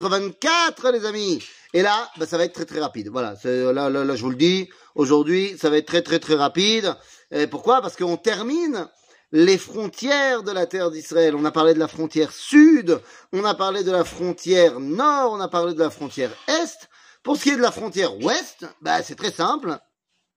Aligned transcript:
24, 0.00 0.90
les 0.90 1.04
amis. 1.04 1.42
Et 1.74 1.82
là, 1.82 2.08
bah, 2.16 2.26
ça 2.26 2.38
va 2.38 2.44
être 2.44 2.54
très 2.54 2.64
très 2.64 2.80
rapide. 2.80 3.08
Voilà, 3.08 3.34
là, 3.44 3.90
là, 3.90 4.04
là, 4.04 4.16
je 4.16 4.22
vous 4.22 4.30
le 4.30 4.36
dis, 4.36 4.68
aujourd'hui, 4.94 5.56
ça 5.58 5.70
va 5.70 5.78
être 5.78 5.86
très 5.86 6.02
très 6.02 6.18
très 6.18 6.34
rapide. 6.34 6.94
Et 7.30 7.46
pourquoi? 7.46 7.80
Parce 7.80 7.96
qu'on 7.96 8.16
termine 8.16 8.88
les 9.32 9.58
frontières 9.58 10.42
de 10.42 10.52
la 10.52 10.66
terre 10.66 10.90
d'Israël. 10.90 11.34
On 11.34 11.44
a 11.44 11.50
parlé 11.50 11.74
de 11.74 11.78
la 11.78 11.88
frontière 11.88 12.32
sud, 12.32 13.00
on 13.32 13.44
a 13.44 13.54
parlé 13.54 13.84
de 13.84 13.90
la 13.90 14.04
frontière 14.04 14.80
nord, 14.80 15.32
on 15.32 15.40
a 15.40 15.48
parlé 15.48 15.74
de 15.74 15.80
la 15.80 15.90
frontière 15.90 16.30
est. 16.46 16.88
Pour 17.22 17.36
ce 17.36 17.42
qui 17.42 17.50
est 17.50 17.56
de 17.56 17.62
la 17.62 17.72
frontière 17.72 18.16
ouest, 18.22 18.64
bah, 18.80 19.02
c'est 19.02 19.16
très 19.16 19.32
simple. 19.32 19.78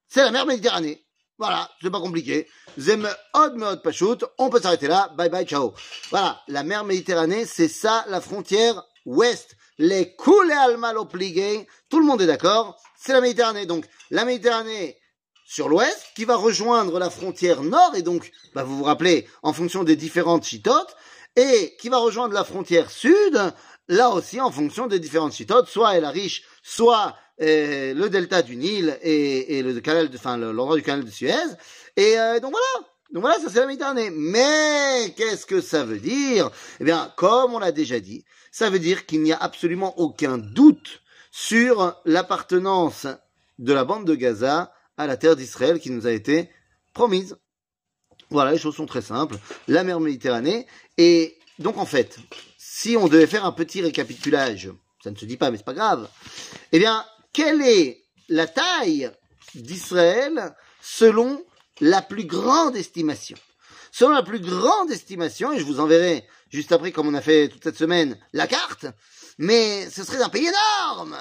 C'est 0.08 0.22
la 0.22 0.30
mer 0.30 0.44
Méditerranée. 0.44 1.06
Voilà, 1.38 1.70
c'est 1.80 1.90
pas 1.90 2.00
compliqué. 2.00 2.46
Zem 2.78 3.08
od 3.32 3.54
meod 3.56 3.82
pachout, 3.82 4.18
on 4.38 4.50
peut 4.50 4.60
s'arrêter 4.60 4.86
là. 4.86 5.10
Bye 5.16 5.30
bye, 5.30 5.46
ciao. 5.46 5.72
Voilà, 6.10 6.40
la 6.48 6.62
mer 6.62 6.84
Méditerranée, 6.84 7.46
c'est 7.46 7.68
ça 7.68 8.04
la 8.08 8.20
frontière 8.20 8.84
ouest. 9.06 9.56
Les 9.78 10.14
coulées 10.16 10.52
al 10.52 10.76
malopligé, 10.76 11.66
tout 11.88 11.98
le 11.98 12.06
monde 12.06 12.22
est 12.22 12.26
d'accord, 12.26 12.80
c'est 12.98 13.12
la 13.12 13.20
Méditerranée. 13.20 13.66
Donc, 13.66 13.86
la 14.10 14.24
Méditerranée 14.24 14.98
sur 15.44 15.68
l'ouest, 15.68 16.06
qui 16.14 16.24
va 16.24 16.36
rejoindre 16.36 16.98
la 16.98 17.10
frontière 17.10 17.62
nord, 17.62 17.94
et 17.94 18.02
donc, 18.02 18.30
bah, 18.54 18.64
vous 18.64 18.78
vous 18.78 18.84
rappelez, 18.84 19.28
en 19.42 19.52
fonction 19.52 19.84
des 19.84 19.96
différentes 19.96 20.44
chitotes, 20.44 20.96
et 21.36 21.76
qui 21.80 21.88
va 21.88 21.98
rejoindre 21.98 22.34
la 22.34 22.44
frontière 22.44 22.90
sud, 22.90 23.38
là 23.88 24.10
aussi 24.10 24.40
en 24.40 24.50
fonction 24.50 24.86
des 24.86 24.98
différentes 24.98 25.32
chitotes, 25.32 25.68
soit 25.68 25.94
elle 25.96 26.04
a 26.04 26.10
riche, 26.10 26.44
soit 26.62 27.16
euh, 27.40 27.94
le 27.94 28.08
delta 28.08 28.42
du 28.42 28.56
Nil 28.56 28.98
et, 29.02 29.58
et 29.58 29.62
le 29.62 29.80
canal, 29.80 30.10
de, 30.10 30.16
enfin 30.16 30.36
l'endroit 30.36 30.76
du 30.76 30.82
canal 30.82 31.04
de 31.04 31.10
Suez. 31.10 31.34
Et 31.96 32.18
euh, 32.18 32.40
donc 32.40 32.52
voilà. 32.52 32.91
Donc 33.12 33.22
voilà, 33.22 33.38
ça 33.38 33.50
c'est 33.50 33.60
la 33.60 33.66
Méditerranée. 33.66 34.10
Mais 34.10 35.12
qu'est-ce 35.16 35.46
que 35.46 35.60
ça 35.60 35.84
veut 35.84 35.98
dire? 35.98 36.50
Eh 36.80 36.84
bien, 36.84 37.12
comme 37.16 37.54
on 37.54 37.58
l'a 37.58 37.72
déjà 37.72 38.00
dit, 38.00 38.24
ça 38.50 38.70
veut 38.70 38.78
dire 38.78 39.06
qu'il 39.06 39.22
n'y 39.22 39.32
a 39.32 39.36
absolument 39.36 39.98
aucun 39.98 40.38
doute 40.38 41.02
sur 41.30 42.00
l'appartenance 42.04 43.06
de 43.58 43.72
la 43.72 43.84
bande 43.84 44.06
de 44.06 44.14
Gaza 44.14 44.72
à 44.96 45.06
la 45.06 45.16
terre 45.16 45.36
d'Israël 45.36 45.78
qui 45.78 45.90
nous 45.90 46.06
a 46.06 46.12
été 46.12 46.50
promise. 46.94 47.36
Voilà, 48.30 48.52
les 48.52 48.58
choses 48.58 48.76
sont 48.76 48.86
très 48.86 49.02
simples. 49.02 49.36
La 49.68 49.84
mer 49.84 50.00
Méditerranée. 50.00 50.66
Et 50.96 51.38
donc 51.58 51.76
en 51.76 51.86
fait, 51.86 52.18
si 52.56 52.96
on 52.96 53.08
devait 53.08 53.26
faire 53.26 53.44
un 53.44 53.52
petit 53.52 53.82
récapitulage, 53.82 54.70
ça 55.04 55.10
ne 55.10 55.16
se 55.16 55.26
dit 55.26 55.36
pas, 55.36 55.50
mais 55.50 55.58
c'est 55.58 55.66
pas 55.66 55.74
grave. 55.74 56.08
Eh 56.72 56.78
bien, 56.78 57.04
quelle 57.32 57.60
est 57.60 58.02
la 58.28 58.46
taille 58.46 59.10
d'Israël 59.54 60.54
selon 60.80 61.44
la 61.80 62.02
plus 62.02 62.24
grande 62.24 62.76
estimation 62.76 63.36
Selon 63.94 64.12
la 64.12 64.22
plus 64.22 64.40
grande 64.40 64.90
estimation, 64.90 65.52
et 65.52 65.58
je 65.58 65.64
vous 65.64 65.78
enverrai 65.78 66.26
juste 66.50 66.72
après, 66.72 66.92
comme 66.92 67.08
on 67.08 67.14
a 67.14 67.20
fait 67.20 67.48
toute 67.48 67.62
cette 67.62 67.76
semaine, 67.76 68.18
la 68.32 68.46
carte, 68.46 68.86
mais 69.36 69.88
ce 69.90 70.02
serait 70.02 70.22
un 70.22 70.30
pays 70.30 70.48
énorme, 70.48 71.14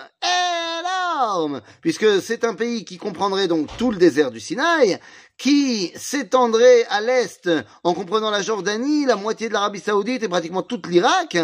énorme, 0.79 1.61
puisque 1.81 2.21
c'est 2.21 2.45
un 2.45 2.53
pays 2.53 2.85
qui 2.85 2.97
comprendrait 2.97 3.49
donc 3.49 3.67
tout 3.77 3.91
le 3.91 3.97
désert 3.97 4.31
du 4.31 4.39
Sinaï, 4.39 4.99
qui 5.37 5.91
s'étendrait 5.95 6.85
à 6.85 7.01
l'est 7.01 7.49
en 7.83 7.93
comprenant 7.93 8.31
la 8.31 8.41
Jordanie, 8.41 9.05
la 9.05 9.17
moitié 9.17 9.49
de 9.49 9.53
l'Arabie 9.53 9.81
Saoudite 9.81 10.23
et 10.23 10.29
pratiquement 10.29 10.63
toute 10.63 10.87
l'Irak, 10.87 11.37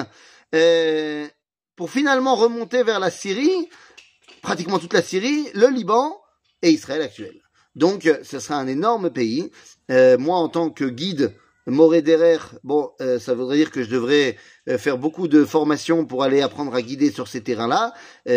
euh, 0.55 1.27
pour 1.75 1.91
finalement 1.91 2.35
remonter 2.35 2.83
vers 2.83 3.01
la 3.01 3.11
Syrie, 3.11 3.69
pratiquement 4.41 4.79
toute 4.79 4.93
la 4.93 5.01
Syrie, 5.01 5.49
le 5.53 5.67
Liban 5.67 6.17
et 6.61 6.69
Israël 6.69 7.01
actuel. 7.01 7.41
Donc, 7.77 8.11
ce 8.23 8.39
sera 8.39 8.55
un 8.55 8.65
énorme 8.65 9.11
pays. 9.11 9.51
Euh, 9.91 10.17
moi, 10.17 10.37
en 10.37 10.49
tant 10.49 10.71
que 10.71 10.83
guide 10.83 11.33
Moré 11.67 12.03
bon, 12.63 12.89
euh, 13.01 13.19
ça 13.19 13.35
voudrait 13.35 13.57
dire 13.57 13.71
que 13.71 13.83
je 13.83 13.89
devrais 13.89 14.35
euh, 14.67 14.79
faire 14.79 14.97
beaucoup 14.97 15.27
de 15.27 15.45
formations 15.45 16.05
pour 16.05 16.23
aller 16.23 16.41
apprendre 16.41 16.73
à 16.73 16.81
guider 16.81 17.11
sur 17.11 17.27
ces 17.27 17.41
terrains-là. 17.41 17.93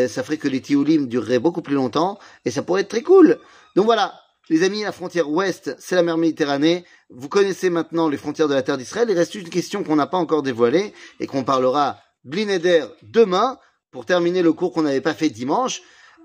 ça 0.09 0.23
ferait 0.25 0.37
que 0.37 0.49
les 0.49 0.61
tioulim 0.61 1.07
dureraient 1.07 1.39
beaucoup 1.39 1.63
plus 1.63 1.77
longtemps 1.77 2.19
et 2.45 2.51
ça 2.51 2.63
pourrait 2.63 2.83
être 2.83 2.89
très 2.89 3.03
cool. 3.03 3.39
Donc 3.77 3.87
voilà, 3.87 4.13
les 4.51 4.63
amis, 4.63 4.83
la 4.83 4.93
frontière 4.93 5.31
ouest, 5.31 5.75
c'est 5.79 5.95
la 5.95 6.03
mer 6.03 6.19
Méditerranée. 6.19 6.85
Vous 7.09 7.29
connaissez 7.29 7.71
maintenant 7.71 8.09
les 8.09 8.19
frontières 8.19 8.49
de 8.49 8.55
la 8.55 8.63
terre 8.63 8.77
d'Israël. 8.77 9.09
Il 9.09 9.17
reste 9.17 9.37
une 9.37 9.49
question 9.49 9.85
qu'on 9.85 9.97
n'a 9.97 10.07
pas 10.07 10.19
encore 10.19 10.43
dévoilée 10.43 10.93
et 11.19 11.27
qu'on 11.27 11.45
parlera 11.45 11.99
Blineder 12.25 12.85
demain 13.03 13.59
pour 13.91 14.05
terminer 14.05 14.43
le 14.43 14.53
cours 14.53 14.73
qu'on 14.73 14.83
n'avait 14.83 15.01
pas 15.01 15.15
fait 15.15 15.31
dimanche. 15.31 15.83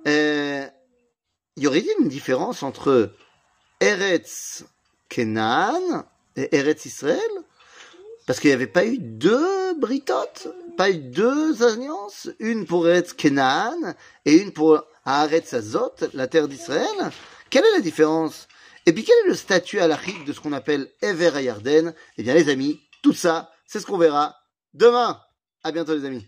Euh, 0.07 0.66
y 1.57 1.67
aurait-il 1.67 1.93
une 1.99 2.09
différence 2.09 2.63
entre 2.63 3.11
Eretz 3.79 4.66
Kenan 5.09 6.05
et 6.35 6.55
Eretz 6.55 6.85
Israël? 6.85 7.19
Parce 8.25 8.39
qu'il 8.39 8.49
n'y 8.49 8.55
avait 8.55 8.67
pas 8.67 8.85
eu 8.85 8.97
deux 8.97 9.79
britotes, 9.79 10.47
pas 10.77 10.89
eu 10.89 10.97
deux 10.97 11.63
alliances, 11.63 12.29
une 12.39 12.66
pour 12.66 12.88
Eretz 12.88 13.13
Kenan 13.13 13.95
et 14.25 14.38
une 14.38 14.51
pour 14.51 14.83
Eretz 15.05 15.53
Azot, 15.53 15.93
la 16.13 16.27
terre 16.27 16.47
d'Israël. 16.47 17.11
Quelle 17.49 17.66
est 17.66 17.75
la 17.75 17.81
différence? 17.81 18.47
Et 18.87 18.93
puis 18.93 19.03
quel 19.03 19.16
est 19.25 19.29
le 19.29 19.35
statut 19.35 19.79
à 19.79 19.87
de 19.87 20.33
ce 20.33 20.39
qu'on 20.39 20.53
appelle 20.53 20.91
Ever 21.01 21.41
Yarden 21.41 21.93
Eh 22.17 22.23
bien 22.23 22.33
les 22.33 22.49
amis, 22.49 22.79
tout 23.01 23.13
ça, 23.13 23.51
c'est 23.66 23.79
ce 23.79 23.85
qu'on 23.85 23.97
verra 23.97 24.35
demain. 24.73 25.19
À 25.63 25.72
bientôt 25.72 25.95
les 25.95 26.05
amis. 26.05 26.27